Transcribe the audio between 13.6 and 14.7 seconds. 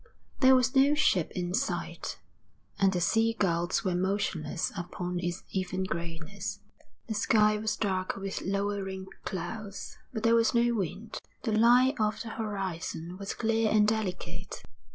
and delicate.